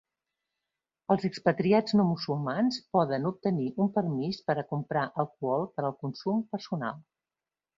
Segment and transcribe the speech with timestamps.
[1.15, 6.45] Els expatriats no musulmans poden obtenir un permís per a comprar alcohol per al consum
[6.57, 6.99] personal.